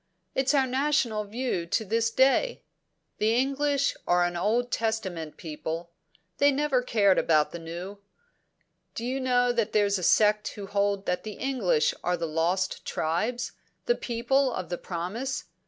[0.33, 2.63] It's our national view to this day.
[3.19, 5.91] The English are an Old Testament people;
[6.39, 7.99] they never cared about the New.
[8.95, 12.83] Do you know that there's a sect who hold that the English are the Lost
[12.83, 13.51] Tribes
[13.85, 15.43] the People of the Promise?